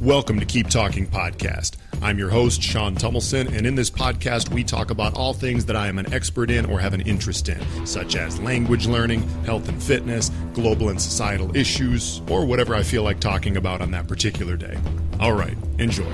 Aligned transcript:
Welcome 0.00 0.38
to 0.38 0.46
Keep 0.46 0.68
Talking 0.68 1.08
Podcast. 1.08 1.72
I'm 2.00 2.18
your 2.20 2.30
host, 2.30 2.62
Sean 2.62 2.94
Tummelson, 2.94 3.52
and 3.52 3.66
in 3.66 3.74
this 3.74 3.90
podcast, 3.90 4.48
we 4.48 4.62
talk 4.62 4.92
about 4.92 5.14
all 5.14 5.34
things 5.34 5.64
that 5.64 5.74
I 5.74 5.88
am 5.88 5.98
an 5.98 6.12
expert 6.14 6.52
in 6.52 6.66
or 6.66 6.78
have 6.78 6.94
an 6.94 7.00
interest 7.00 7.48
in, 7.48 7.60
such 7.84 8.14
as 8.14 8.38
language 8.38 8.86
learning, 8.86 9.28
health 9.44 9.68
and 9.68 9.82
fitness, 9.82 10.30
global 10.54 10.90
and 10.90 11.02
societal 11.02 11.56
issues, 11.56 12.22
or 12.28 12.46
whatever 12.46 12.76
I 12.76 12.84
feel 12.84 13.02
like 13.02 13.18
talking 13.18 13.56
about 13.56 13.80
on 13.80 13.90
that 13.90 14.06
particular 14.06 14.56
day. 14.56 14.78
All 15.18 15.32
right, 15.32 15.56
enjoy. 15.78 16.06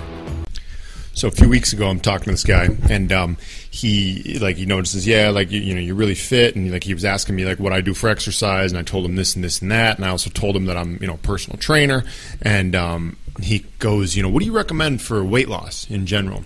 So 1.14 1.28
a 1.28 1.30
few 1.30 1.48
weeks 1.48 1.72
ago, 1.72 1.88
I'm 1.88 2.00
talking 2.00 2.24
to 2.24 2.30
this 2.32 2.42
guy, 2.42 2.68
and 2.90 3.12
um, 3.12 3.36
he 3.70 4.38
like 4.40 4.56
he 4.56 4.66
notices, 4.66 5.06
yeah, 5.06 5.30
like 5.30 5.52
you, 5.52 5.60
you 5.60 5.72
know, 5.72 5.80
you're 5.80 5.94
really 5.94 6.16
fit, 6.16 6.56
and 6.56 6.72
like 6.72 6.82
he 6.82 6.92
was 6.92 7.04
asking 7.04 7.36
me 7.36 7.44
like 7.44 7.60
what 7.60 7.72
I 7.72 7.80
do 7.80 7.94
for 7.94 8.08
exercise, 8.08 8.72
and 8.72 8.78
I 8.78 8.82
told 8.82 9.06
him 9.06 9.14
this 9.14 9.36
and 9.36 9.44
this 9.44 9.62
and 9.62 9.70
that, 9.70 9.96
and 9.96 10.04
I 10.04 10.08
also 10.08 10.28
told 10.28 10.56
him 10.56 10.66
that 10.66 10.76
I'm 10.76 10.98
you 11.00 11.06
know 11.06 11.14
a 11.14 11.18
personal 11.18 11.56
trainer, 11.56 12.02
and 12.42 12.74
um, 12.74 13.16
he 13.40 13.64
goes, 13.78 14.16
you 14.16 14.24
know, 14.24 14.28
what 14.28 14.40
do 14.40 14.46
you 14.46 14.52
recommend 14.52 15.02
for 15.02 15.24
weight 15.24 15.48
loss 15.48 15.88
in 15.88 16.04
general? 16.04 16.42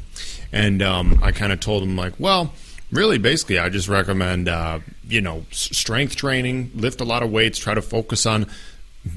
And 0.52 0.82
um, 0.82 1.19
I 1.22 1.32
kind 1.32 1.52
of 1.52 1.60
told 1.60 1.82
him 1.82 1.96
like, 1.96 2.12
well, 2.19 2.52
really, 2.92 3.16
basically, 3.16 3.58
I 3.58 3.70
just 3.70 3.88
recommend 3.88 4.48
uh, 4.48 4.80
you 5.08 5.22
know 5.22 5.46
strength 5.50 6.14
training, 6.14 6.72
lift 6.74 7.00
a 7.00 7.05
lot 7.05 7.22
of 7.22 7.32
weights, 7.32 7.58
try 7.58 7.72
to 7.72 7.82
focus 7.82 8.27
on 8.27 8.46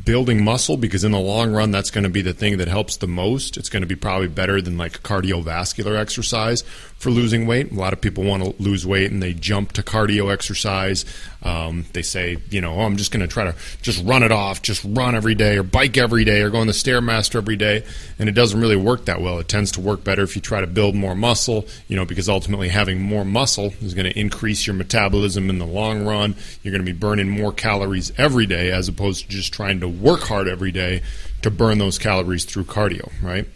building 0.06 0.44
muscle 0.44 0.78
because 0.78 1.04
in 1.04 1.12
the 1.12 1.20
long 1.20 1.52
run 1.52 1.72
that's 1.72 1.92
going 1.92 2.04
to 2.04 2.10
be 2.10 2.22
the 2.22 2.34
thing 2.34 2.58
that 2.58 2.68
helps 2.68 2.98
the 2.98 3.08
most. 3.08 3.58
It's 3.58 3.70
going 3.70 3.82
to 3.82 3.88
be 3.88 3.96
probably 3.96 4.28
better 4.28 4.62
than 4.62 4.78
like 4.78 5.04
cardiovascular 5.04 5.98
exercise 5.98 6.62
for 6.98 7.10
losing 7.10 7.48
weight. 7.48 7.72
A 7.72 7.76
lot 7.76 7.94
of 7.94 8.00
people 8.00 8.24
want 8.24 8.44
to 8.44 8.62
lose 8.62 8.86
weight 8.86 9.12
and 9.12 9.22
they 9.22 9.34
jump 9.34 9.72
to 9.74 9.84
cardio 9.84 10.32
exercise. 10.32 11.04
Um, 11.44 11.86
they 11.94 12.04
say 12.04 12.38
you 12.52 12.62
know 12.62 12.76
oh, 12.76 12.82
i'm 12.82 12.98
just 12.98 13.12
going 13.12 13.28
to 13.28 13.28
try 13.28 13.46
to 13.46 13.56
just 13.82 14.06
run 14.06 14.22
it 14.22 14.32
off 14.32 14.62
just 14.62 14.84
run 14.84 15.16
every 15.16 15.34
day 15.34 15.58
or 15.58 15.64
bike 15.64 15.98
every 15.98 16.24
day 16.24 16.42
or 16.42 16.52
go 16.52 16.60
on 16.60 16.68
the 16.68 16.74
stairmaster 16.74 17.36
every 17.36 17.56
day. 17.56 17.84
And 18.20 18.30
it 18.30 18.34
doesn't 18.34 18.60
really 18.60 18.76
work 18.76 19.06
that 19.06 19.22
well. 19.22 19.40
It 19.40 19.48
tends 19.48 19.72
to 19.74 19.82
work 19.82 20.04
better 20.04 20.22
if 20.22 20.36
you 20.36 20.42
try 20.42 20.62
to 20.62 20.68
build 20.68 20.96
more 20.96 21.16
muscle 21.16 21.66
you 21.88 21.96
know 21.96 22.06
because 22.06 22.30
ultimately 22.30 22.70
having 22.70 23.02
more 23.02 23.26
muscle 23.26 23.74
is 23.82 23.94
going 23.94 24.06
to 24.06 24.20
increase 24.20 24.68
your 24.68 24.76
metabolism 24.76 25.50
in 25.50 25.58
the 25.58 25.66
long 25.66 26.06
run. 26.06 26.36
You're 26.62 26.72
going 26.72 26.86
to 26.86 26.92
be 26.92 26.98
burning 26.98 27.30
more 27.30 27.52
calories 27.52 28.12
every 28.18 28.46
day 28.46 28.72
as 28.72 28.88
opposed 28.88 29.24
to 29.24 29.30
just 29.30 29.52
trying 29.54 29.71
to 29.80 29.88
work 29.88 30.22
hard 30.22 30.48
every 30.48 30.72
day 30.72 31.02
to 31.42 31.50
burn 31.50 31.78
those 31.78 31.98
calories 31.98 32.46
through 32.46 32.66
cardio, 32.66 33.12
right? 33.22 33.48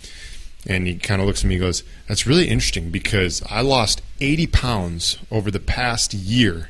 And 0.66 0.88
he 0.88 0.96
kind 0.96 1.22
of 1.22 1.28
looks 1.28 1.44
at 1.44 1.48
me 1.48 1.56
and 1.56 1.64
goes, 1.64 1.84
That's 2.08 2.26
really 2.26 2.48
interesting 2.48 2.90
because 2.90 3.44
I 3.50 3.62
lost 3.62 4.02
80 4.20 4.48
pounds 4.48 5.18
over 5.30 5.52
the 5.52 5.60
past 5.60 6.14
year 6.14 6.70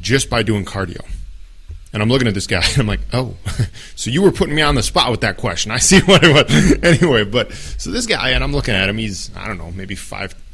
just 0.00 0.28
by 0.28 0.42
doing 0.42 0.64
cardio. 0.64 1.04
And 1.92 2.02
I'm 2.02 2.08
looking 2.08 2.26
at 2.26 2.34
this 2.34 2.48
guy 2.48 2.62
and 2.70 2.78
I'm 2.78 2.86
like, 2.88 3.00
oh, 3.12 3.36
so 3.94 4.10
you 4.10 4.20
were 4.20 4.32
putting 4.32 4.54
me 4.54 4.62
on 4.62 4.74
the 4.74 4.82
spot 4.82 5.10
with 5.10 5.20
that 5.20 5.36
question. 5.36 5.70
I 5.70 5.78
see 5.78 6.00
what 6.04 6.22
it 6.24 6.32
was. 6.34 6.78
anyway, 6.82 7.24
but 7.24 7.52
so 7.52 7.90
this 7.90 8.06
guy, 8.06 8.30
and 8.30 8.42
I'm 8.42 8.52
looking 8.52 8.74
at 8.74 8.88
him, 8.88 8.98
he's, 8.98 9.30
I 9.36 9.46
don't 9.46 9.58
know, 9.58 9.70
maybe 9.70 9.94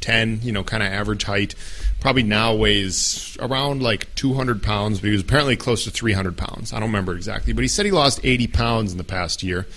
5'10, 0.01 0.43
you 0.43 0.51
know, 0.51 0.63
kind 0.63 0.83
of 0.83 0.91
average 0.91 1.23
height. 1.23 1.55
Probably 1.99 2.23
now 2.23 2.55
weighs 2.55 3.37
around 3.39 3.81
like 3.81 4.13
200 4.15 4.63
pounds, 4.63 4.99
but 4.99 5.07
he 5.07 5.13
was 5.13 5.21
apparently 5.21 5.55
close 5.55 5.83
to 5.83 5.91
300 5.91 6.37
pounds. 6.37 6.73
I 6.73 6.79
don't 6.79 6.89
remember 6.89 7.15
exactly, 7.15 7.53
but 7.53 7.61
he 7.61 7.67
said 7.67 7.85
he 7.85 7.91
lost 7.91 8.19
80 8.23 8.47
pounds 8.47 8.91
in 8.91 8.97
the 8.97 9.03
past 9.03 9.43
year 9.43 9.67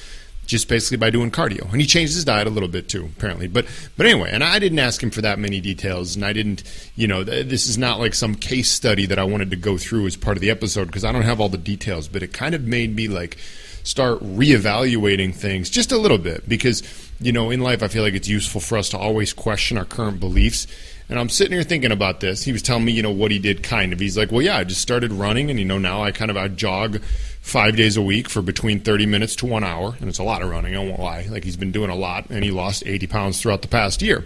just 0.47 0.69
basically 0.69 0.99
by 0.99 1.11
doing 1.11 1.31
cardio. 1.31 1.71
And 1.73 1.81
he 1.81 1.87
changed 1.87 2.15
his 2.15 2.25
diet 2.25 2.47
a 2.47 2.51
little 2.51 2.69
bit 2.69 2.89
too, 2.89 3.09
apparently. 3.17 3.49
But 3.49 3.67
but 3.97 4.07
anyway, 4.07 4.31
and 4.33 4.45
I 4.45 4.59
didn't 4.59 4.79
ask 4.79 5.03
him 5.03 5.11
for 5.11 5.23
that 5.23 5.39
many 5.39 5.61
details, 5.61 6.17
and 6.17 6.25
I 6.25 6.33
didn't, 6.33 6.63
you 6.97 7.07
know, 7.07 7.25
this 7.25 7.67
is 7.67 7.79
not 7.79 7.99
like 7.99 8.15
some 8.15 8.35
case 8.35 8.71
study 8.71 9.07
that 9.07 9.19
I 9.19 9.25
wanted 9.25 9.51
to 9.51 9.57
go 9.57 9.79
through 9.79 10.07
as 10.07 10.17
part 10.17 10.37
of 10.37 10.41
the 10.41 10.51
episode 10.51 10.87
because 10.87 11.05
I 11.05 11.13
don't 11.13 11.23
have 11.23 11.41
all 11.41 11.49
the 11.49 11.59
details. 11.59 12.09
But 12.09 12.23
it 12.23 12.33
kind 12.33 12.55
of 12.55 12.63
made 12.63 12.95
me 12.95 13.09
like 13.09 13.39
start 13.85 14.19
reevaluating 14.21 15.35
things 15.35 15.71
just 15.71 15.93
a 15.93 15.99
little 15.99 16.19
bit 16.19 16.49
because 16.49 16.83
you 17.21 17.31
know 17.31 17.51
in 17.51 17.61
life 17.61 17.83
I 17.83 17.89
feel 17.89 18.03
like 18.03 18.15
it's 18.15 18.29
useful 18.29 18.61
for 18.61 18.77
us 18.77 18.89
to 18.89 18.99
always 18.99 19.33
question 19.33 19.79
our 19.79 19.85
current 19.85 20.19
beliefs. 20.19 20.67
And 21.09 21.19
I'm 21.19 21.29
sitting 21.29 21.53
here 21.53 21.63
thinking 21.63 21.93
about 21.93 22.21
this. 22.21 22.43
He 22.45 22.53
was 22.53 22.63
telling 22.63 22.87
me, 22.87 22.93
you 22.93 23.03
know, 23.03 23.11
what 23.11 23.31
he 23.31 23.39
did 23.39 23.63
kind 23.63 23.93
of. 23.93 24.01
He's 24.01 24.17
like, 24.17 24.33
well, 24.33 24.41
yeah, 24.41 24.57
I 24.57 24.65
just 24.65 24.81
started 24.81 25.13
running, 25.13 25.51
and 25.51 25.59
you 25.59 25.65
know, 25.67 25.77
now 25.77 26.03
I 26.03 26.13
kind 26.13 26.31
of 26.31 26.39
I 26.39 26.49
jog 26.49 27.03
five 27.43 27.77
days 27.77 27.99
a 27.99 28.03
week 28.03 28.27
for 28.27 28.41
between 28.41 28.81
30 28.81 29.05
minutes 29.05 29.37
to 29.37 29.47
one 29.47 29.65
hour, 29.65 29.95
and 30.01 30.09
it's 30.09 30.19
a 30.19 30.25
lot 30.25 30.41
of 30.41 30.49
running. 30.49 30.75
I 30.75 30.79
won't 30.79 31.01
lie. 31.01 31.27
Like 31.29 31.45
he's 31.45 31.59
been 31.59 31.73
doing 31.73 31.91
a 31.91 31.95
lot, 31.95 32.31
and 32.31 32.43
he 32.43 32.51
lost 32.51 32.85
80 32.87 33.07
pounds 33.09 33.41
throughout 33.41 33.61
the 33.61 33.69
past 33.69 34.01
year. 34.01 34.25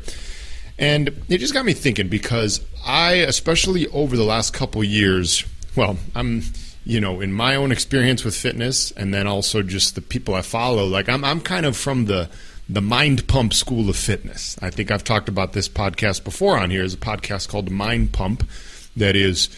And 0.78 1.08
it 1.28 1.38
just 1.38 1.52
got 1.52 1.64
me 1.64 1.72
thinking 1.72 2.08
because 2.08 2.60
I, 2.86 3.14
especially 3.14 3.88
over 3.88 4.16
the 4.16 4.22
last 4.22 4.54
couple 4.54 4.84
years, 4.84 5.44
well, 5.74 5.96
I'm, 6.14 6.42
you 6.88 7.02
know, 7.02 7.20
in 7.20 7.34
my 7.34 7.54
own 7.54 7.70
experience 7.70 8.24
with 8.24 8.34
fitness, 8.34 8.92
and 8.92 9.12
then 9.12 9.26
also 9.26 9.62
just 9.62 9.94
the 9.94 10.00
people 10.00 10.34
I 10.34 10.40
follow. 10.40 10.86
Like 10.86 11.06
I'm, 11.10 11.22
I'm 11.22 11.42
kind 11.42 11.66
of 11.66 11.76
from 11.76 12.06
the 12.06 12.30
the 12.66 12.80
Mind 12.80 13.28
Pump 13.28 13.52
School 13.52 13.90
of 13.90 13.96
Fitness. 13.96 14.56
I 14.62 14.70
think 14.70 14.90
I've 14.90 15.04
talked 15.04 15.28
about 15.28 15.52
this 15.52 15.68
podcast 15.68 16.24
before 16.24 16.56
on 16.58 16.70
here. 16.70 16.82
Is 16.82 16.94
a 16.94 16.96
podcast 16.96 17.50
called 17.50 17.70
Mind 17.70 18.12
Pump 18.12 18.48
that 18.96 19.16
is, 19.16 19.50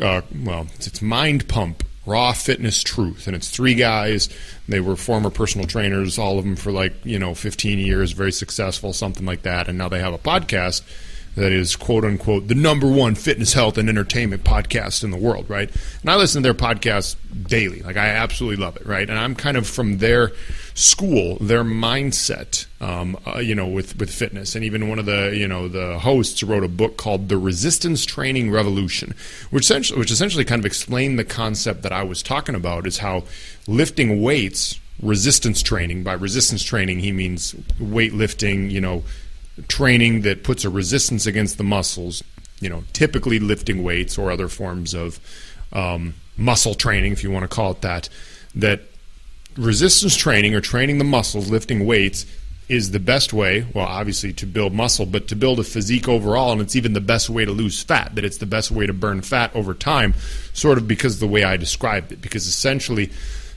uh, 0.00 0.22
well, 0.44 0.66
it's 0.80 1.00
Mind 1.00 1.46
Pump 1.46 1.84
Raw 2.04 2.32
Fitness 2.32 2.82
Truth, 2.82 3.28
and 3.28 3.36
it's 3.36 3.48
three 3.48 3.74
guys. 3.74 4.28
They 4.66 4.80
were 4.80 4.96
former 4.96 5.30
personal 5.30 5.68
trainers, 5.68 6.18
all 6.18 6.36
of 6.40 6.44
them 6.44 6.56
for 6.56 6.72
like 6.72 6.94
you 7.04 7.20
know 7.20 7.32
15 7.32 7.78
years, 7.78 8.10
very 8.10 8.32
successful, 8.32 8.92
something 8.92 9.24
like 9.24 9.42
that, 9.42 9.68
and 9.68 9.78
now 9.78 9.88
they 9.88 10.00
have 10.00 10.14
a 10.14 10.18
podcast 10.18 10.82
that 11.34 11.52
is 11.52 11.76
quote 11.76 12.04
unquote 12.04 12.48
the 12.48 12.54
number 12.54 12.86
one 12.86 13.14
fitness, 13.14 13.54
health, 13.54 13.78
and 13.78 13.88
entertainment 13.88 14.44
podcast 14.44 15.02
in 15.02 15.10
the 15.10 15.16
world, 15.16 15.48
right? 15.48 15.70
And 16.02 16.10
I 16.10 16.16
listen 16.16 16.42
to 16.42 16.46
their 16.46 16.54
podcast 16.54 17.16
daily. 17.46 17.80
Like 17.80 17.96
I 17.96 18.08
absolutely 18.08 18.62
love 18.62 18.76
it, 18.76 18.86
right? 18.86 19.08
And 19.08 19.18
I'm 19.18 19.34
kind 19.34 19.56
of 19.56 19.66
from 19.66 19.98
their 19.98 20.32
school, 20.74 21.36
their 21.40 21.64
mindset, 21.64 22.66
um, 22.80 23.16
uh, 23.26 23.38
you 23.38 23.54
know, 23.54 23.66
with 23.66 23.98
with 23.98 24.12
fitness. 24.12 24.54
And 24.54 24.64
even 24.64 24.88
one 24.88 24.98
of 24.98 25.06
the 25.06 25.34
you 25.34 25.48
know 25.48 25.68
the 25.68 25.98
hosts 25.98 26.42
wrote 26.42 26.64
a 26.64 26.68
book 26.68 26.96
called 26.96 27.28
The 27.28 27.38
Resistance 27.38 28.04
Training 28.04 28.50
Revolution, 28.50 29.14
which 29.50 29.64
essentially 29.64 29.98
which 29.98 30.10
essentially 30.10 30.44
kind 30.44 30.60
of 30.60 30.66
explained 30.66 31.18
the 31.18 31.24
concept 31.24 31.82
that 31.82 31.92
I 31.92 32.02
was 32.02 32.22
talking 32.22 32.54
about 32.54 32.86
is 32.86 32.98
how 32.98 33.24
lifting 33.66 34.22
weights 34.22 34.78
resistance 35.00 35.62
training 35.62 36.04
by 36.04 36.12
resistance 36.12 36.62
training 36.62 37.00
he 37.00 37.10
means 37.10 37.54
weightlifting 37.80 38.70
you 38.70 38.80
know 38.80 39.02
training 39.68 40.22
that 40.22 40.44
puts 40.44 40.64
a 40.64 40.70
resistance 40.70 41.26
against 41.26 41.58
the 41.58 41.64
muscles, 41.64 42.22
you 42.60 42.68
know, 42.68 42.84
typically 42.92 43.38
lifting 43.38 43.82
weights 43.82 44.18
or 44.18 44.30
other 44.30 44.48
forms 44.48 44.94
of 44.94 45.20
um, 45.72 46.14
muscle 46.36 46.74
training, 46.74 47.12
if 47.12 47.22
you 47.22 47.30
want 47.30 47.42
to 47.42 47.54
call 47.54 47.72
it 47.72 47.80
that, 47.82 48.08
that 48.54 48.80
resistance 49.56 50.16
training 50.16 50.54
or 50.54 50.60
training 50.60 50.98
the 50.98 51.04
muscles, 51.04 51.50
lifting 51.50 51.86
weights, 51.86 52.26
is 52.68 52.90
the 52.92 53.00
best 53.00 53.32
way, 53.32 53.66
well, 53.74 53.86
obviously 53.86 54.32
to 54.32 54.46
build 54.46 54.72
muscle, 54.72 55.04
but 55.04 55.28
to 55.28 55.36
build 55.36 55.58
a 55.58 55.64
physique 55.64 56.08
overall, 56.08 56.52
and 56.52 56.60
it's 56.60 56.76
even 56.76 56.94
the 56.94 57.00
best 57.00 57.28
way 57.28 57.44
to 57.44 57.50
lose 57.50 57.82
fat, 57.82 58.14
that 58.14 58.24
it's 58.24 58.38
the 58.38 58.46
best 58.46 58.70
way 58.70 58.86
to 58.86 58.92
burn 58.92 59.20
fat 59.20 59.54
over 59.54 59.74
time, 59.74 60.14
sort 60.54 60.78
of 60.78 60.88
because 60.88 61.14
of 61.14 61.20
the 61.20 61.26
way 61.26 61.44
I 61.44 61.56
described 61.58 62.12
it. 62.12 62.22
Because 62.22 62.46
essentially, 62.46 63.10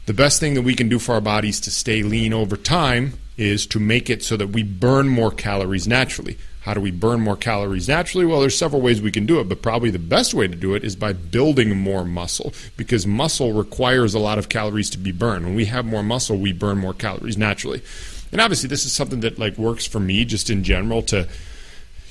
the 0.05 0.13
best 0.13 0.39
thing 0.39 0.55
that 0.55 0.63
we 0.63 0.75
can 0.75 0.89
do 0.89 0.99
for 0.99 1.13
our 1.13 1.21
bodies 1.21 1.61
to 1.61 1.71
stay 1.71 2.03
lean 2.03 2.33
over 2.33 2.57
time 2.57 3.13
is 3.37 3.65
to 3.67 3.79
make 3.79 4.09
it 4.09 4.23
so 4.23 4.37
that 4.37 4.47
we 4.47 4.63
burn 4.63 5.07
more 5.07 5.31
calories 5.31 5.87
naturally. 5.87 6.37
How 6.61 6.73
do 6.73 6.81
we 6.81 6.89
burn 6.89 7.21
more 7.21 7.35
calories 7.35 7.87
naturally? 7.87 8.25
Well, 8.25 8.39
there's 8.39 8.57
several 8.57 8.81
ways 8.81 9.01
we 9.01 9.11
can 9.11 9.25
do 9.25 9.39
it, 9.39 9.47
but 9.47 9.61
probably 9.61 9.91
the 9.91 9.99
best 9.99 10.33
way 10.33 10.47
to 10.47 10.55
do 10.55 10.73
it 10.73 10.83
is 10.83 10.95
by 10.95 11.13
building 11.13 11.77
more 11.77 12.03
muscle 12.03 12.53
because 12.75 13.05
muscle 13.05 13.53
requires 13.53 14.15
a 14.15 14.19
lot 14.19 14.39
of 14.39 14.49
calories 14.49 14.89
to 14.91 14.97
be 14.97 15.11
burned. 15.11 15.45
When 15.45 15.55
we 15.55 15.65
have 15.65 15.85
more 15.85 16.01
muscle, 16.01 16.37
we 16.37 16.53
burn 16.53 16.79
more 16.79 16.93
calories 16.93 17.37
naturally. 17.37 17.83
And 18.31 18.41
obviously, 18.41 18.67
this 18.67 18.85
is 18.85 18.93
something 18.93 19.19
that 19.19 19.37
like 19.37 19.57
works 19.57 19.85
for 19.85 19.99
me 19.99 20.25
just 20.25 20.49
in 20.49 20.63
general 20.63 21.03
to 21.03 21.27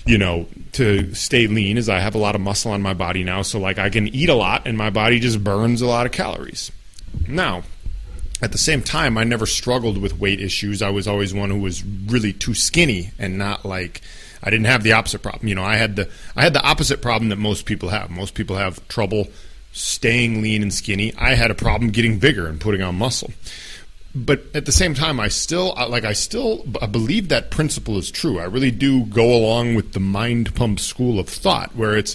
you 0.06 0.18
know, 0.18 0.46
to 0.72 1.14
stay 1.14 1.46
lean 1.46 1.78
as 1.78 1.88
I 1.88 1.98
have 1.98 2.14
a 2.14 2.18
lot 2.18 2.34
of 2.34 2.40
muscle 2.40 2.72
on 2.72 2.82
my 2.82 2.94
body 2.94 3.24
now. 3.24 3.42
So, 3.42 3.58
like, 3.58 3.78
I 3.78 3.88
can 3.88 4.08
eat 4.08 4.28
a 4.28 4.34
lot 4.34 4.66
and 4.66 4.76
my 4.76 4.90
body 4.90 5.18
just 5.18 5.42
burns 5.42 5.80
a 5.80 5.86
lot 5.86 6.06
of 6.06 6.12
calories. 6.12 6.70
Now, 7.26 7.62
at 8.44 8.53
the 8.53 8.59
same 8.59 8.82
time, 8.82 9.16
I 9.16 9.25
never 9.25 9.47
struggled 9.47 9.97
with 9.97 10.19
weight 10.19 10.38
issues. 10.38 10.82
I 10.82 10.91
was 10.91 11.09
always 11.09 11.32
one 11.32 11.49
who 11.49 11.59
was 11.59 11.82
really 11.82 12.35
too 12.35 12.52
skinny 12.52 13.11
and 13.19 13.38
not 13.38 13.64
like 13.64 14.02
I 14.43 14.50
didn't 14.50 14.67
have 14.67 14.82
the 14.82 14.93
opposite 14.93 15.23
problem. 15.23 15.49
You 15.49 15.55
know, 15.55 15.64
I 15.64 15.76
had 15.76 15.96
the 15.96 16.11
I 16.37 16.43
had 16.43 16.52
the 16.52 16.62
opposite 16.62 17.00
problem 17.00 17.31
that 17.31 17.37
most 17.37 17.64
people 17.64 17.88
have. 17.88 18.11
Most 18.11 18.35
people 18.35 18.56
have 18.56 18.87
trouble 18.88 19.29
staying 19.73 20.43
lean 20.43 20.61
and 20.61 20.73
skinny. 20.73 21.14
I 21.17 21.35
had 21.35 21.50
a 21.50 21.55
problem 21.55 21.91
getting 21.91 22.19
bigger 22.19 22.46
and 22.46 22.61
putting 22.61 22.82
on 22.82 22.96
muscle. 22.96 23.32
But 24.14 24.44
at 24.55 24.67
the 24.67 24.73
same 24.73 24.93
time, 24.93 25.19
I 25.19 25.29
still 25.29 25.75
like 25.88 26.05
I 26.05 26.12
still 26.12 26.67
I 26.82 26.87
believe 26.87 27.31
that 27.31 27.50
principle 27.50 27.97
is 27.97 28.11
true. 28.11 28.38
I 28.38 28.44
really 28.44 28.70
do 28.70 29.06
go 29.06 29.35
along 29.35 29.75
with 29.75 29.93
the 29.93 30.00
mind 30.00 30.55
pump 30.55 30.81
school 30.81 31.19
of 31.19 31.31
thought, 31.31 31.75
where 31.75 31.97
it's 31.97 32.14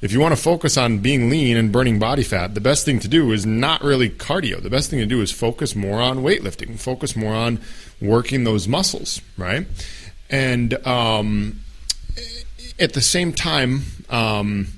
if 0.00 0.12
you 0.12 0.20
want 0.20 0.34
to 0.34 0.40
focus 0.42 0.76
on 0.76 0.98
being 0.98 1.28
lean 1.28 1.56
and 1.56 1.70
burning 1.70 1.98
body 1.98 2.22
fat, 2.22 2.54
the 2.54 2.60
best 2.60 2.84
thing 2.84 3.00
to 3.00 3.08
do 3.08 3.32
is 3.32 3.44
not 3.44 3.82
really 3.82 4.08
cardio. 4.08 4.62
The 4.62 4.70
best 4.70 4.90
thing 4.90 4.98
to 5.00 5.06
do 5.06 5.20
is 5.20 5.30
focus 5.30 5.76
more 5.76 6.00
on 6.00 6.18
weightlifting, 6.18 6.78
focus 6.78 7.14
more 7.14 7.34
on 7.34 7.60
working 8.00 8.44
those 8.44 8.66
muscles, 8.66 9.20
right? 9.36 9.66
And 10.30 10.74
um, 10.86 11.60
at 12.78 12.94
the 12.94 13.02
same 13.02 13.32
time, 13.32 13.82
um, 14.08 14.68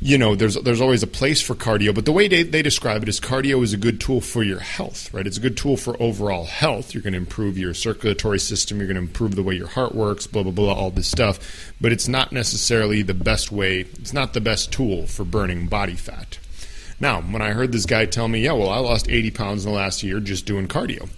you 0.00 0.16
know, 0.16 0.36
there's 0.36 0.54
there's 0.54 0.80
always 0.80 1.02
a 1.02 1.08
place 1.08 1.42
for 1.42 1.54
cardio, 1.54 1.92
but 1.92 2.04
the 2.04 2.12
way 2.12 2.28
they, 2.28 2.44
they 2.44 2.62
describe 2.62 3.02
it 3.02 3.08
is 3.08 3.18
cardio 3.18 3.62
is 3.64 3.72
a 3.72 3.76
good 3.76 4.00
tool 4.00 4.20
for 4.20 4.44
your 4.44 4.60
health, 4.60 5.12
right? 5.12 5.26
It's 5.26 5.38
a 5.38 5.40
good 5.40 5.56
tool 5.56 5.76
for 5.76 6.00
overall 6.00 6.44
health. 6.44 6.94
You're 6.94 7.02
going 7.02 7.14
to 7.14 7.18
improve 7.18 7.58
your 7.58 7.74
circulatory 7.74 8.38
system. 8.38 8.78
You're 8.78 8.86
going 8.86 8.94
to 8.94 9.02
improve 9.02 9.34
the 9.34 9.42
way 9.42 9.54
your 9.54 9.66
heart 9.66 9.94
works, 9.94 10.28
blah 10.28 10.44
blah 10.44 10.52
blah, 10.52 10.72
all 10.72 10.90
this 10.90 11.08
stuff. 11.08 11.72
But 11.80 11.90
it's 11.90 12.06
not 12.06 12.30
necessarily 12.30 13.02
the 13.02 13.14
best 13.14 13.50
way. 13.50 13.80
It's 13.80 14.12
not 14.12 14.34
the 14.34 14.40
best 14.40 14.72
tool 14.72 15.06
for 15.08 15.24
burning 15.24 15.66
body 15.66 15.96
fat. 15.96 16.38
Now, 17.00 17.20
when 17.20 17.42
I 17.42 17.50
heard 17.50 17.72
this 17.72 17.86
guy 17.86 18.06
tell 18.06 18.28
me, 18.28 18.40
yeah, 18.40 18.52
well, 18.52 18.70
I 18.70 18.78
lost 18.78 19.08
80 19.08 19.30
pounds 19.32 19.64
in 19.64 19.70
the 19.70 19.76
last 19.76 20.02
year 20.02 20.18
just 20.20 20.46
doing 20.46 20.66
cardio, 20.66 21.08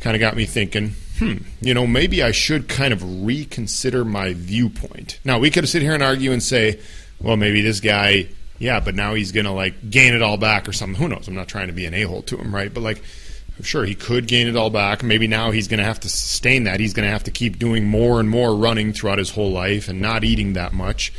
kind 0.00 0.14
of 0.14 0.20
got 0.20 0.36
me 0.36 0.44
thinking, 0.44 0.94
hmm, 1.18 1.38
you 1.60 1.74
know, 1.74 1.86
maybe 1.86 2.22
I 2.22 2.30
should 2.30 2.68
kind 2.68 2.92
of 2.92 3.26
reconsider 3.26 4.04
my 4.04 4.32
viewpoint. 4.34 5.18
Now, 5.24 5.40
we 5.40 5.50
could 5.50 5.68
sit 5.68 5.82
here 5.82 5.94
and 5.94 6.02
argue 6.02 6.30
and 6.30 6.42
say 6.42 6.80
well, 7.20 7.36
maybe 7.36 7.60
this 7.60 7.80
guy, 7.80 8.28
yeah, 8.58 8.80
but 8.80 8.94
now 8.94 9.14
he's 9.14 9.32
going 9.32 9.46
to 9.46 9.52
like 9.52 9.90
gain 9.90 10.14
it 10.14 10.22
all 10.22 10.36
back 10.36 10.68
or 10.68 10.72
something. 10.72 11.00
Who 11.00 11.08
knows? 11.08 11.28
I'm 11.28 11.34
not 11.34 11.48
trying 11.48 11.68
to 11.68 11.72
be 11.72 11.86
an 11.86 11.94
a 11.94 12.02
hole 12.02 12.22
to 12.22 12.36
him, 12.36 12.54
right? 12.54 12.72
But 12.72 12.82
like, 12.82 13.02
sure, 13.62 13.84
he 13.84 13.94
could 13.94 14.26
gain 14.26 14.46
it 14.46 14.56
all 14.56 14.70
back. 14.70 15.02
Maybe 15.02 15.26
now 15.26 15.50
he's 15.50 15.68
going 15.68 15.78
to 15.78 15.84
have 15.84 16.00
to 16.00 16.08
sustain 16.08 16.64
that. 16.64 16.80
He's 16.80 16.94
going 16.94 17.06
to 17.06 17.12
have 17.12 17.24
to 17.24 17.30
keep 17.30 17.58
doing 17.58 17.84
more 17.86 18.20
and 18.20 18.28
more 18.28 18.54
running 18.54 18.92
throughout 18.92 19.18
his 19.18 19.30
whole 19.30 19.50
life 19.50 19.88
and 19.88 20.00
not 20.00 20.24
eating 20.24 20.52
that 20.52 20.72
much. 20.72 21.12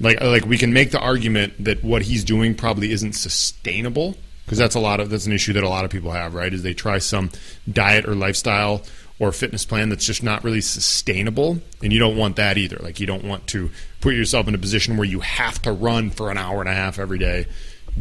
Like, 0.00 0.20
uh, 0.20 0.28
like 0.28 0.44
we 0.44 0.58
can 0.58 0.72
make 0.72 0.90
the 0.90 0.98
argument 0.98 1.64
that 1.64 1.84
what 1.84 2.02
he's 2.02 2.24
doing 2.24 2.54
probably 2.54 2.90
isn't 2.90 3.12
sustainable 3.12 4.16
because 4.44 4.58
that's 4.58 4.74
a 4.74 4.80
lot 4.80 5.00
of 5.00 5.10
that's 5.10 5.26
an 5.26 5.32
issue 5.32 5.52
that 5.54 5.62
a 5.62 5.68
lot 5.68 5.84
of 5.84 5.90
people 5.90 6.10
have, 6.10 6.34
right? 6.34 6.52
Is 6.52 6.62
they 6.62 6.74
try 6.74 6.98
some 6.98 7.30
diet 7.70 8.06
or 8.06 8.14
lifestyle 8.14 8.82
or 9.18 9.30
fitness 9.32 9.64
plan 9.64 9.88
that's 9.88 10.04
just 10.04 10.22
not 10.22 10.42
really 10.42 10.60
sustainable 10.60 11.58
and 11.82 11.92
you 11.92 11.98
don't 11.98 12.16
want 12.16 12.36
that 12.36 12.58
either. 12.58 12.76
Like 12.80 13.00
you 13.00 13.06
don't 13.06 13.24
want 13.24 13.46
to 13.48 13.70
put 14.00 14.14
yourself 14.14 14.48
in 14.48 14.54
a 14.54 14.58
position 14.58 14.96
where 14.96 15.06
you 15.06 15.20
have 15.20 15.62
to 15.62 15.72
run 15.72 16.10
for 16.10 16.30
an 16.30 16.38
hour 16.38 16.60
and 16.60 16.68
a 16.68 16.74
half 16.74 16.98
every 16.98 17.18
day 17.18 17.46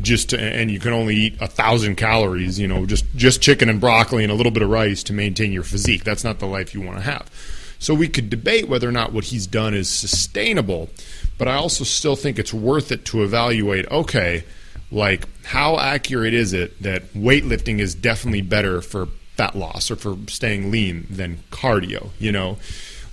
just 0.02 0.32
to, 0.32 0.42
and 0.42 0.72
you 0.72 0.80
can 0.80 0.92
only 0.92 1.16
eat 1.16 1.36
a 1.40 1.46
thousand 1.46 1.98
calories 1.98 2.60
you 2.60 2.68
know 2.68 2.84
just 2.84 3.06
just 3.16 3.44
chicken 3.44 3.70
and 3.70 3.80
broccoli 3.80 4.24
and 4.24 4.32
a 4.32 4.36
little 4.36 4.52
bit 4.52 4.64
of 4.64 4.70
rice 4.70 5.04
to 5.04 5.14
maintain 5.14 5.52
your 5.52 5.64
physique. 5.64 6.04
That's 6.04 6.24
not 6.24 6.40
the 6.40 6.48
life 6.48 6.74
you 6.74 6.82
want 6.82 6.98
to 6.98 7.04
have. 7.04 7.30
So 7.78 7.94
we 7.94 8.08
could 8.08 8.30
debate 8.30 8.68
whether 8.68 8.88
or 8.88 8.94
not 8.94 9.12
what 9.12 9.26
he's 9.26 9.46
done 9.46 9.74
is 9.74 9.90
sustainable 9.90 10.90
but 11.38 11.48
i 11.48 11.56
also 11.56 11.84
still 11.84 12.16
think 12.16 12.40
it's 12.40 12.54
worth 12.54 12.92
it 12.92 13.06
to 13.06 13.24
evaluate 13.24 13.90
okay 13.92 14.44
like 14.92 15.28
how 15.46 15.78
accurate 15.78 16.34
is 16.34 16.54
it 16.54 16.82
that 16.82 17.04
weightlifting 17.14 17.80
is 17.80 17.96
definitely 17.96 18.42
better 18.42 18.82
for 18.82 19.08
fat 19.36 19.56
loss 19.56 19.90
or 19.90 19.96
for 19.96 20.18
staying 20.28 20.72
lean 20.72 21.08
than 21.10 21.40
cardio. 21.52 22.10
You 22.20 22.32
know, 22.32 22.58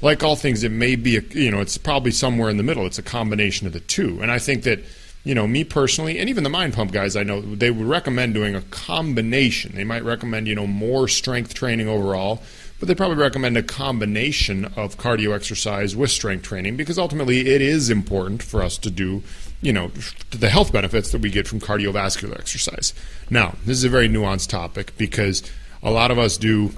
like 0.03 0.23
all 0.23 0.37
things, 0.37 0.63
it 0.63 0.73
may 0.73 0.97
be 0.97 1.17
a, 1.17 1.23
you 1.31 1.51
know 1.51 1.61
it's 1.61 1.79
probably 1.79 2.11
somewhere 2.11 2.51
in 2.51 2.57
the 2.57 2.63
middle. 2.63 2.87
It's 2.87 2.99
a 2.99 3.03
combination 3.03 3.67
of 3.67 3.73
the 3.73 3.81
two, 3.81 4.21
and 4.23 4.31
I 4.31 4.39
think 4.39 4.65
that 4.65 4.81
you 5.25 5.35
know 5.35 5.47
me 5.47 5.65
personally, 5.65 6.19
and 6.19 6.29
even 6.29 6.45
the 6.45 6.51
Mind 6.51 6.75
Pump 6.75 6.93
guys 6.93 7.17
I 7.17 7.23
know, 7.23 7.41
they 7.41 7.71
would 7.71 7.87
recommend 7.87 8.35
doing 8.35 8.55
a 8.55 8.63
combination. 8.63 9.75
They 9.75 9.85
might 9.85 10.05
recommend 10.05 10.49
you 10.49 10.55
know 10.55 10.67
more 10.67 11.09
strength 11.09 11.55
training 11.55 11.89
overall. 11.89 12.43
But 12.79 12.89
they 12.89 12.95
probably 12.95 13.19
recommend 13.19 13.59
a 13.59 13.63
combination 13.63 14.65
of 14.75 14.97
cardio 14.97 15.35
exercise 15.35 15.95
with 15.95 16.11
strength 16.11 16.45
training 16.45 16.79
because 16.79 16.99
ultimately 16.99 17.41
it 17.41 17.61
is 17.61 17.91
important 17.91 18.43
for 18.43 18.63
us 18.63 18.79
to 18.79 18.91
do 18.91 19.23
you 19.61 19.73
know 19.73 19.89
the 20.31 20.49
health 20.49 20.73
benefits 20.73 21.13
that 21.13 21.21
we 21.21 21.31
get 21.31 21.47
from 21.47 21.61
cardiovascular 21.61 22.39
exercise. 22.39 22.95
Now, 23.29 23.57
this 23.67 23.77
is 23.77 23.85
a 23.85 23.89
very 23.89 24.09
nuanced 24.09 24.49
topic 24.49 24.97
because 24.97 25.43
a 25.83 25.91
lot 25.91 26.11
of 26.11 26.19
us 26.19 26.37
do 26.37 26.73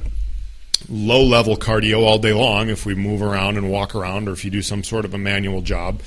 low 0.88 1.22
level 1.22 1.56
cardio 1.56 2.02
all 2.02 2.19
day 2.19 2.32
long 2.32 2.69
if 2.69 2.84
we 2.84 2.94
move 2.94 3.22
around 3.22 3.56
and 3.56 3.70
walk 3.70 3.94
around 3.94 4.28
or 4.28 4.32
if 4.32 4.44
you 4.44 4.50
do 4.50 4.62
some 4.62 4.82
sort 4.82 5.04
of 5.04 5.14
a 5.14 5.19
manual 5.19 5.60
job. 5.60 6.00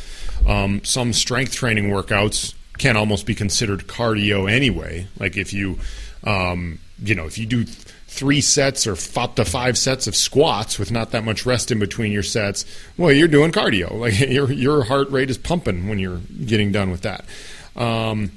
Um, 0.48 0.84
some 0.84 1.14
strength 1.14 1.54
training 1.54 1.90
workouts 1.90 2.54
can 2.78 2.98
almost 2.98 3.26
be 3.26 3.36
considered 3.36 3.88
cardio 3.88 4.52
anyway. 4.52 5.08
Like 5.20 5.38
if 5.38 5.54
you, 5.54 5.80
um, 6.24 6.80
you 7.02 7.16
know, 7.16 7.26
if 7.26 7.38
you 7.38 7.46
do 7.46 7.66
three 8.08 8.42
sets 8.42 8.88
or 8.88 8.96
up 9.20 9.36
to 9.36 9.46
five 9.46 9.78
sets 9.78 10.08
of 10.08 10.16
squats 10.16 10.80
with 10.80 10.92
not 10.92 11.12
that 11.12 11.24
much 11.24 11.46
rest 11.46 11.72
in 11.72 11.80
between 11.80 12.12
your 12.12 12.24
sets, 12.24 12.66
well, 12.98 13.12
you're 13.12 13.28
doing 13.28 13.52
cardio. 13.52 13.92
Like 14.06 14.20
your 14.20 14.52
your 14.52 14.84
heart 14.84 15.10
rate 15.10 15.30
is 15.30 15.38
pumping 15.38 15.90
when 15.90 16.00
you're 16.00 16.22
getting 16.46 16.72
done 16.72 16.92
with 16.92 17.02
that. 17.02 17.26
Um, 17.76 18.32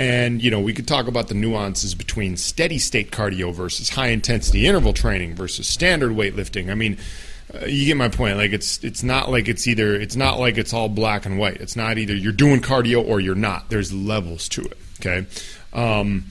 and, 0.00 0.42
you 0.42 0.50
know, 0.50 0.60
we 0.60 0.72
could 0.72 0.88
talk 0.88 1.08
about 1.08 1.28
the 1.28 1.34
nuances 1.34 1.94
between 1.94 2.38
steady 2.38 2.78
state 2.78 3.10
cardio 3.10 3.52
versus 3.52 3.90
high 3.90 4.06
intensity 4.06 4.66
interval 4.66 4.94
training 4.94 5.34
versus 5.34 5.66
standard 5.66 6.12
weightlifting. 6.12 6.70
I 6.70 6.74
mean, 6.74 6.96
uh, 7.52 7.66
you 7.66 7.84
get 7.84 7.98
my 7.98 8.08
point. 8.08 8.38
Like 8.38 8.52
it's 8.52 8.82
it's 8.82 9.02
not 9.02 9.30
like 9.30 9.46
it's 9.46 9.66
either 9.66 9.94
it's 9.94 10.16
not 10.16 10.38
like 10.40 10.56
it's 10.56 10.72
all 10.72 10.88
black 10.88 11.26
and 11.26 11.38
white. 11.38 11.60
It's 11.60 11.76
not 11.76 11.98
either 11.98 12.14
you're 12.14 12.32
doing 12.32 12.62
cardio 12.62 13.06
or 13.06 13.20
you're 13.20 13.34
not. 13.34 13.68
There's 13.68 13.92
levels 13.92 14.48
to 14.50 14.62
it. 14.62 14.78
Okay. 15.00 15.26
Um, 15.74 16.24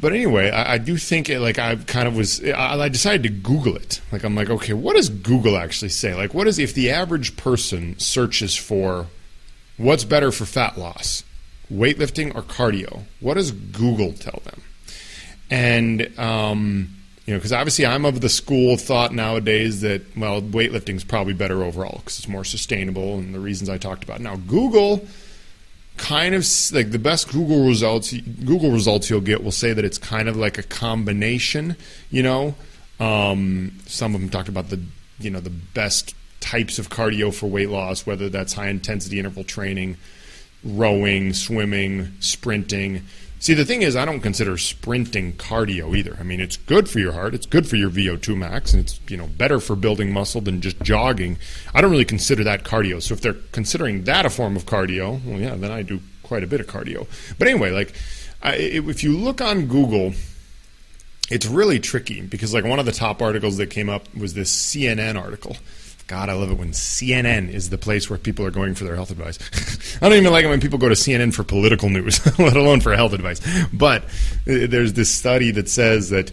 but 0.00 0.14
anyway, 0.14 0.48
I, 0.48 0.74
I, 0.74 0.78
do 0.78 0.96
think 0.96 1.28
it, 1.28 1.40
like 1.40 1.58
I 1.58 1.76
kind 1.76 2.08
of 2.08 2.16
was. 2.16 2.42
I, 2.42 2.80
I, 2.80 2.88
decided 2.88 3.24
to 3.24 3.28
Google 3.28 3.76
it. 3.76 4.00
Like 4.10 4.24
I'm 4.24 4.34
like, 4.34 4.48
okay, 4.48 4.72
what 4.72 4.96
does 4.96 5.10
Google 5.10 5.58
actually 5.58 5.90
say? 5.90 6.14
Like, 6.14 6.32
what 6.32 6.46
is 6.46 6.58
if 6.58 6.72
the 6.72 6.90
average 6.90 7.36
person 7.36 7.98
searches 7.98 8.56
for 8.56 9.08
what's 9.76 10.04
better 10.04 10.32
for 10.32 10.46
fat 10.46 10.78
loss? 10.78 11.24
Weightlifting 11.72 12.34
or 12.34 12.42
cardio? 12.42 13.02
What 13.20 13.34
does 13.34 13.50
Google 13.52 14.12
tell 14.12 14.42
them? 14.44 14.62
And 15.50 16.18
um, 16.18 16.88
you 17.26 17.32
know, 17.32 17.38
because 17.38 17.52
obviously 17.52 17.86
I'm 17.86 18.04
of 18.04 18.20
the 18.20 18.28
school 18.28 18.74
of 18.74 18.80
thought 18.80 19.12
nowadays 19.12 19.80
that 19.80 20.02
well, 20.16 20.42
weightlifting 20.42 20.96
is 20.96 21.04
probably 21.04 21.32
better 21.32 21.62
overall 21.62 21.98
because 21.98 22.18
it's 22.18 22.28
more 22.28 22.44
sustainable 22.44 23.18
and 23.18 23.34
the 23.34 23.40
reasons 23.40 23.70
I 23.70 23.78
talked 23.78 24.04
about. 24.04 24.20
Now, 24.20 24.36
Google 24.36 25.06
kind 25.96 26.34
of 26.34 26.44
like 26.72 26.90
the 26.90 26.98
best 26.98 27.30
Google 27.30 27.66
results 27.66 28.12
Google 28.12 28.70
results 28.72 29.08
you'll 29.08 29.20
get 29.20 29.44
will 29.44 29.52
say 29.52 29.72
that 29.72 29.84
it's 29.84 29.98
kind 29.98 30.28
of 30.28 30.36
like 30.36 30.58
a 30.58 30.62
combination. 30.62 31.76
You 32.10 32.22
know, 32.22 32.54
um, 33.00 33.78
some 33.86 34.14
of 34.14 34.20
them 34.20 34.30
talked 34.30 34.48
about 34.48 34.70
the 34.70 34.80
you 35.18 35.30
know 35.30 35.40
the 35.40 35.50
best 35.50 36.14
types 36.40 36.78
of 36.78 36.90
cardio 36.90 37.32
for 37.32 37.46
weight 37.46 37.70
loss, 37.70 38.04
whether 38.04 38.28
that's 38.28 38.52
high 38.52 38.68
intensity 38.68 39.18
interval 39.18 39.44
training 39.44 39.96
rowing, 40.64 41.32
swimming, 41.32 42.12
sprinting. 42.20 43.02
See, 43.38 43.52
the 43.52 43.66
thing 43.66 43.82
is, 43.82 43.94
I 43.94 44.06
don't 44.06 44.20
consider 44.20 44.56
sprinting 44.56 45.34
cardio 45.34 45.94
either. 45.96 46.16
I 46.18 46.22
mean, 46.22 46.40
it's 46.40 46.56
good 46.56 46.88
for 46.88 46.98
your 46.98 47.12
heart, 47.12 47.34
it's 47.34 47.44
good 47.44 47.68
for 47.68 47.76
your 47.76 47.90
VO2 47.90 48.36
max, 48.36 48.72
and 48.72 48.82
it's 48.82 48.98
you 49.08 49.16
know 49.16 49.26
better 49.26 49.60
for 49.60 49.76
building 49.76 50.12
muscle 50.12 50.40
than 50.40 50.62
just 50.62 50.80
jogging. 50.80 51.36
I 51.74 51.80
don't 51.80 51.90
really 51.90 52.06
consider 52.06 52.42
that 52.44 52.64
cardio. 52.64 53.02
So 53.02 53.12
if 53.12 53.20
they're 53.20 53.36
considering 53.52 54.04
that 54.04 54.24
a 54.24 54.30
form 54.30 54.56
of 54.56 54.64
cardio, 54.64 55.22
well, 55.24 55.38
yeah, 55.38 55.56
then 55.56 55.70
I 55.70 55.82
do 55.82 56.00
quite 56.22 56.42
a 56.42 56.46
bit 56.46 56.60
of 56.60 56.66
cardio. 56.66 57.06
But 57.38 57.48
anyway, 57.48 57.70
like 57.70 57.92
I, 58.42 58.54
if 58.56 59.04
you 59.04 59.16
look 59.18 59.42
on 59.42 59.66
Google, 59.66 60.14
it's 61.30 61.46
really 61.46 61.78
tricky 61.80 62.22
because 62.22 62.54
like 62.54 62.64
one 62.64 62.78
of 62.78 62.86
the 62.86 62.92
top 62.92 63.20
articles 63.20 63.58
that 63.58 63.68
came 63.68 63.90
up 63.90 64.14
was 64.14 64.34
this 64.34 64.50
CNN 64.50 65.20
article 65.20 65.56
God, 66.06 66.28
I 66.28 66.34
love 66.34 66.50
it 66.50 66.58
when 66.58 66.72
CNN 66.72 67.50
is 67.50 67.70
the 67.70 67.78
place 67.78 68.10
where 68.10 68.18
people 68.18 68.44
are 68.44 68.50
going 68.50 68.74
for 68.74 68.84
their 68.84 68.94
health 68.94 69.10
advice. 69.10 69.38
I 70.02 70.08
don't 70.08 70.18
even 70.18 70.32
like 70.32 70.44
it 70.44 70.48
when 70.48 70.60
people 70.60 70.78
go 70.78 70.88
to 70.90 70.94
CNN 70.94 71.32
for 71.32 71.44
political 71.44 71.88
news, 71.88 72.20
let 72.38 72.56
alone 72.56 72.80
for 72.80 72.94
health 72.94 73.14
advice. 73.14 73.40
But 73.72 74.04
uh, 74.04 74.68
there's 74.68 74.92
this 74.92 75.08
study 75.08 75.50
that 75.52 75.68
says 75.68 76.10
that 76.10 76.30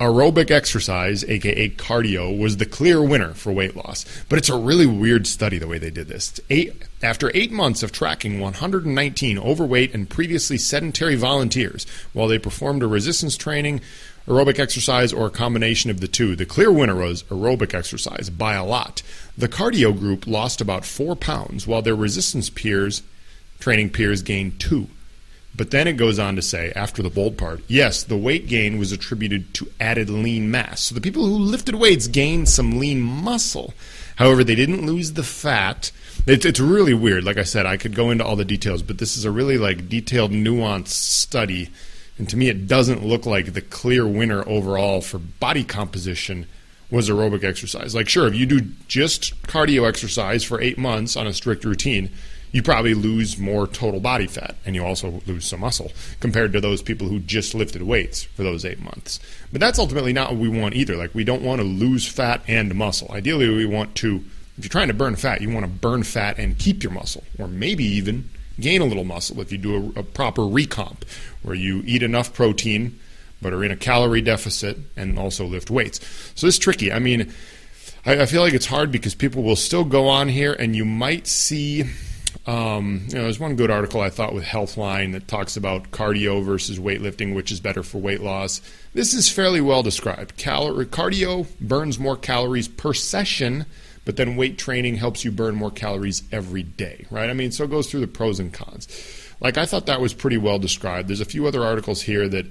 aerobic 0.00 0.52
exercise, 0.52 1.24
aka 1.24 1.68
cardio, 1.70 2.38
was 2.38 2.58
the 2.58 2.66
clear 2.66 3.02
winner 3.02 3.34
for 3.34 3.52
weight 3.52 3.74
loss. 3.74 4.04
But 4.28 4.38
it's 4.38 4.48
a 4.48 4.56
really 4.56 4.86
weird 4.86 5.26
study 5.26 5.58
the 5.58 5.66
way 5.66 5.78
they 5.78 5.90
did 5.90 6.06
this. 6.06 6.38
Eight, 6.48 6.84
after 7.02 7.32
eight 7.34 7.50
months 7.50 7.82
of 7.82 7.90
tracking 7.90 8.38
119 8.38 9.38
overweight 9.38 9.94
and 9.94 10.08
previously 10.08 10.58
sedentary 10.58 11.16
volunteers 11.16 11.86
while 12.12 12.28
they 12.28 12.38
performed 12.38 12.84
a 12.84 12.86
resistance 12.86 13.36
training, 13.36 13.80
aerobic 14.28 14.58
exercise, 14.58 15.12
or 15.12 15.26
a 15.26 15.30
combination 15.30 15.90
of 15.90 16.00
the 16.00 16.08
two. 16.08 16.36
The 16.36 16.46
clear 16.46 16.70
winner 16.70 16.96
was 16.96 17.22
aerobic 17.24 17.74
exercise 17.74 18.30
by 18.30 18.54
a 18.54 18.64
lot. 18.64 19.02
The 19.36 19.48
cardio 19.48 19.98
group 19.98 20.26
lost 20.26 20.60
about 20.60 20.84
four 20.84 21.16
pounds, 21.16 21.66
while 21.66 21.82
their 21.82 21.96
resistance 21.96 22.50
peers, 22.50 23.02
training 23.58 23.90
peers, 23.90 24.22
gained 24.22 24.60
two. 24.60 24.88
But 25.56 25.72
then 25.72 25.88
it 25.88 25.96
goes 25.96 26.18
on 26.18 26.36
to 26.36 26.42
say, 26.42 26.72
after 26.76 27.02
the 27.02 27.10
bold 27.10 27.36
part, 27.36 27.62
yes, 27.66 28.04
the 28.04 28.16
weight 28.16 28.46
gain 28.46 28.78
was 28.78 28.92
attributed 28.92 29.52
to 29.54 29.72
added 29.80 30.08
lean 30.08 30.50
mass. 30.50 30.82
So 30.82 30.94
the 30.94 31.00
people 31.00 31.24
who 31.24 31.36
lifted 31.36 31.74
weights 31.74 32.06
gained 32.06 32.48
some 32.48 32.78
lean 32.78 33.00
muscle. 33.00 33.74
However, 34.16 34.44
they 34.44 34.54
didn't 34.54 34.86
lose 34.86 35.14
the 35.14 35.24
fat. 35.24 35.90
It's, 36.26 36.44
it's 36.44 36.60
really 36.60 36.94
weird. 36.94 37.24
Like 37.24 37.38
I 37.38 37.42
said, 37.44 37.66
I 37.66 37.76
could 37.76 37.94
go 37.94 38.10
into 38.10 38.24
all 38.24 38.36
the 38.36 38.44
details, 38.44 38.82
but 38.82 38.98
this 38.98 39.16
is 39.16 39.24
a 39.24 39.32
really 39.32 39.58
like 39.58 39.88
detailed, 39.88 40.30
nuanced 40.30 40.88
study 40.88 41.70
and 42.18 42.28
to 42.28 42.36
me, 42.36 42.48
it 42.48 42.66
doesn't 42.66 43.06
look 43.06 43.26
like 43.26 43.52
the 43.52 43.60
clear 43.60 44.06
winner 44.06 44.46
overall 44.48 45.00
for 45.00 45.18
body 45.18 45.64
composition 45.64 46.46
was 46.90 47.08
aerobic 47.08 47.44
exercise. 47.44 47.94
Like, 47.94 48.08
sure, 48.08 48.26
if 48.26 48.34
you 48.34 48.46
do 48.46 48.60
just 48.88 49.40
cardio 49.42 49.86
exercise 49.86 50.42
for 50.42 50.60
eight 50.60 50.78
months 50.78 51.16
on 51.16 51.26
a 51.26 51.32
strict 51.32 51.64
routine, 51.64 52.10
you 52.50 52.62
probably 52.62 52.94
lose 52.94 53.38
more 53.38 53.66
total 53.66 54.00
body 54.00 54.26
fat 54.26 54.56
and 54.64 54.74
you 54.74 54.84
also 54.84 55.20
lose 55.26 55.44
some 55.44 55.60
muscle 55.60 55.92
compared 56.18 56.52
to 56.54 56.60
those 56.60 56.80
people 56.80 57.06
who 57.08 57.20
just 57.20 57.54
lifted 57.54 57.82
weights 57.82 58.22
for 58.22 58.42
those 58.42 58.64
eight 58.64 58.80
months. 58.80 59.20
But 59.52 59.60
that's 59.60 59.78
ultimately 59.78 60.14
not 60.14 60.30
what 60.30 60.40
we 60.40 60.48
want 60.48 60.74
either. 60.74 60.96
Like, 60.96 61.14
we 61.14 61.24
don't 61.24 61.42
want 61.42 61.60
to 61.60 61.66
lose 61.66 62.08
fat 62.08 62.42
and 62.48 62.74
muscle. 62.74 63.12
Ideally, 63.12 63.48
we 63.50 63.66
want 63.66 63.94
to, 63.96 64.24
if 64.56 64.64
you're 64.64 64.70
trying 64.70 64.88
to 64.88 64.94
burn 64.94 65.14
fat, 65.14 65.42
you 65.42 65.50
want 65.50 65.66
to 65.66 65.70
burn 65.70 66.02
fat 66.02 66.38
and 66.38 66.58
keep 66.58 66.82
your 66.82 66.92
muscle, 66.92 67.22
or 67.38 67.48
maybe 67.48 67.84
even 67.84 68.30
gain 68.60 68.80
a 68.80 68.84
little 68.84 69.04
muscle 69.04 69.40
if 69.40 69.52
you 69.52 69.58
do 69.58 69.92
a, 69.96 70.00
a 70.00 70.02
proper 70.02 70.42
recomp, 70.42 71.02
where 71.42 71.54
you 71.54 71.82
eat 71.86 72.02
enough 72.02 72.32
protein 72.32 72.98
but 73.40 73.52
are 73.52 73.64
in 73.64 73.70
a 73.70 73.76
calorie 73.76 74.20
deficit 74.20 74.78
and 74.96 75.18
also 75.18 75.44
lift 75.46 75.70
weights. 75.70 76.00
So 76.34 76.46
it's 76.46 76.58
tricky. 76.58 76.92
I 76.92 76.98
mean, 76.98 77.32
I, 78.04 78.22
I 78.22 78.26
feel 78.26 78.42
like 78.42 78.54
it's 78.54 78.66
hard 78.66 78.90
because 78.90 79.14
people 79.14 79.42
will 79.42 79.56
still 79.56 79.84
go 79.84 80.08
on 80.08 80.28
here, 80.28 80.52
and 80.52 80.74
you 80.74 80.84
might 80.84 81.26
see. 81.26 81.84
Um, 82.46 83.04
you 83.08 83.16
know, 83.16 83.24
there's 83.24 83.40
one 83.40 83.56
good 83.56 83.70
article 83.70 84.00
I 84.00 84.08
thought 84.08 84.34
with 84.34 84.44
Healthline 84.44 85.12
that 85.12 85.28
talks 85.28 85.56
about 85.56 85.90
cardio 85.90 86.42
versus 86.42 86.78
weightlifting, 86.78 87.34
which 87.34 87.52
is 87.52 87.60
better 87.60 87.82
for 87.82 87.98
weight 87.98 88.22
loss. 88.22 88.62
This 88.94 89.12
is 89.12 89.30
fairly 89.30 89.60
well 89.60 89.82
described. 89.82 90.36
Calorie, 90.36 90.86
cardio 90.86 91.46
burns 91.60 91.98
more 91.98 92.16
calories 92.16 92.68
per 92.68 92.94
session, 92.94 93.66
but 94.08 94.16
then 94.16 94.36
weight 94.36 94.56
training 94.56 94.94
helps 94.94 95.22
you 95.22 95.30
burn 95.30 95.54
more 95.54 95.70
calories 95.70 96.22
every 96.32 96.62
day, 96.62 97.04
right? 97.10 97.28
I 97.28 97.34
mean, 97.34 97.52
so 97.52 97.64
it 97.64 97.70
goes 97.70 97.90
through 97.90 98.00
the 98.00 98.06
pros 98.06 98.40
and 98.40 98.50
cons. 98.50 98.88
Like 99.38 99.58
I 99.58 99.66
thought 99.66 99.84
that 99.84 100.00
was 100.00 100.14
pretty 100.14 100.38
well 100.38 100.58
described. 100.58 101.08
There's 101.10 101.20
a 101.20 101.26
few 101.26 101.46
other 101.46 101.62
articles 101.62 102.00
here 102.00 102.26
that 102.26 102.46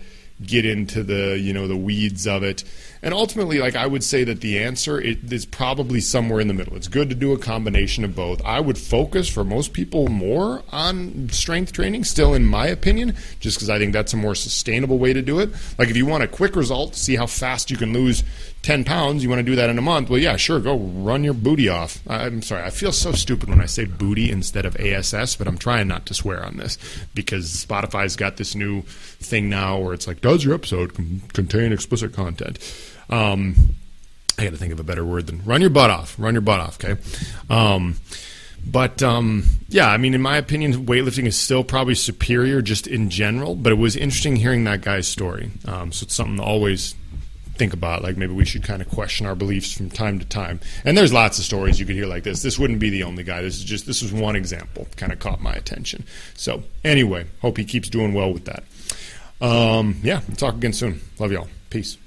get 0.46 0.66
into 0.66 1.04
the 1.04 1.38
you 1.40 1.54
know 1.54 1.68
the 1.68 1.78
weeds 1.78 2.28
of 2.28 2.44
it. 2.44 2.64
And 3.02 3.14
ultimately 3.14 3.60
like 3.60 3.76
i 3.76 3.88
would 3.88 4.04
say 4.04 4.24
that 4.24 4.42
the 4.42 4.60
answer 4.60 5.00
is 5.00 5.46
probably 5.46 6.00
somewhere 6.00 6.40
in 6.40 6.48
the 6.48 6.54
middle. 6.54 6.76
It's 6.76 6.88
good 6.88 7.10
to 7.10 7.16
do 7.16 7.34
a 7.34 7.38
combination 7.38 8.04
of 8.04 8.16
both. 8.16 8.44
I 8.44 8.60
would 8.60 8.78
focus 8.78 9.30
for 9.30 9.44
most 9.44 9.74
people 9.74 10.08
more 10.08 10.64
on 10.72 11.30
strength 11.30 11.74
training 11.74 12.04
still 12.04 12.34
in 12.34 12.46
my 12.46 12.68
opinion 12.68 13.16
just 13.40 13.58
because 13.58 13.70
i 13.70 13.78
think 13.78 13.94
that's 13.94 14.14
a 14.14 14.18
more 14.18 14.36
sustainable 14.36 14.98
way 14.98 15.14
to 15.14 15.22
do 15.22 15.40
it. 15.40 15.50
Like 15.78 15.90
if 15.90 15.98
you 15.98 16.06
want 16.06 16.24
a 16.24 16.28
quick 16.28 16.56
result 16.56 16.96
see 16.96 17.16
how 17.16 17.26
fast 17.26 17.72
you 17.72 17.78
can 17.78 17.94
lose 17.94 18.24
10 18.64 18.84
pounds, 18.84 19.24
you 19.24 19.30
want 19.30 19.40
to 19.40 19.44
do 19.44 19.56
that 19.56 19.70
in 19.70 19.78
a 19.78 19.82
month, 19.82 20.10
well, 20.10 20.20
yeah, 20.20 20.36
sure, 20.36 20.60
go 20.60 20.78
run 20.78 21.24
your 21.24 21.34
booty 21.34 21.70
off. 21.70 22.02
I'm 22.08 22.42
sorry, 22.42 22.64
I 22.64 22.70
feel 22.70 22.92
so 22.92 23.14
stupid 23.14 23.48
when 23.48 23.62
I 23.62 23.66
say 23.66 23.86
booty 23.86 24.30
instead 24.30 24.66
of 24.66 24.76
ASS, 24.76 25.38
but 25.38 25.48
I'm 25.48 25.58
trying 25.58 25.88
not 25.88 26.06
to 26.08 26.14
swear 26.14 26.44
on 26.44 26.58
this 26.58 26.78
because 27.14 27.66
Spotify's 27.66 28.18
got 28.18 28.36
this 28.36 28.56
new 28.56 28.82
thing 28.82 29.50
now 29.50 29.80
where 29.80 29.94
it's 29.94 30.06
like, 30.06 30.20
does 30.32 30.44
your 30.44 30.54
episode 30.54 30.94
contain 31.34 31.72
explicit 31.72 32.14
content? 32.14 32.60
Um, 33.10 33.76
I 34.38 34.44
got 34.44 34.52
to 34.52 34.58
think 34.58 34.74
of 34.74 34.80
a 34.80 34.84
better 34.84 35.06
word 35.06 35.28
than 35.28 35.44
run 35.46 35.62
your 35.62 35.70
butt 35.70 35.90
off. 35.90 36.16
Run 36.20 36.36
your 36.36 36.42
butt 36.42 36.60
off, 36.60 36.84
okay? 36.84 37.02
Um, 37.50 37.96
but 38.66 39.02
um, 39.02 39.46
yeah, 39.70 39.90
I 39.90 39.98
mean, 39.98 40.14
in 40.14 40.22
my 40.22 40.38
opinion, 40.38 40.86
weightlifting 40.86 41.26
is 41.26 41.38
still 41.38 41.64
probably 41.64 41.96
superior 41.96 42.62
just 42.62 42.86
in 42.86 43.10
general. 43.10 43.56
But 43.56 43.72
it 43.72 43.78
was 43.78 43.96
interesting 43.96 44.36
hearing 44.36 44.66
that 44.66 44.82
guy's 44.82 45.08
story. 45.08 45.52
Um, 45.66 45.92
so 45.92 46.04
it's 46.04 46.14
something 46.14 46.38
to 46.38 46.44
always 46.44 46.94
think 47.58 47.74
about 47.74 48.04
like 48.04 48.18
maybe 48.18 48.34
we 48.34 48.46
should 48.46 48.64
kind 48.64 48.82
of 48.82 48.90
question 48.90 49.26
our 49.26 49.36
beliefs 49.36 49.74
from 49.74 49.90
time 49.90 50.20
to 50.20 50.26
time 50.26 50.60
and 50.86 50.96
there's 50.96 51.12
lots 51.12 51.40
of 51.40 51.44
stories 51.44 51.80
you 51.80 51.88
could 51.88 51.96
hear 51.96 52.06
like 52.06 52.24
this 52.24 52.44
this 52.44 52.60
wouldn't 52.60 52.80
be 52.80 52.92
the 52.92 53.02
only 53.02 53.24
guy 53.24 53.42
this 53.42 53.58
is 53.58 53.64
just 53.64 53.88
this 53.88 54.04
is 54.04 54.14
one 54.14 54.36
example 54.36 54.88
kind 54.96 55.12
of 55.12 55.18
caught 55.18 55.42
my 55.42 55.54
attention 55.54 56.06
so 56.36 56.62
anyway 56.84 57.26
hope 57.42 57.58
he 57.58 57.66
keeps 57.66 57.90
doing 57.90 58.14
well 58.14 58.32
with 58.32 58.46
that 58.46 58.64
um, 59.42 59.96
yeah 60.04 60.22
talk 60.38 60.56
again 60.56 60.74
soon. 60.74 61.00
Love 61.20 61.32
y'all. 61.32 61.48
Peace 61.70 61.98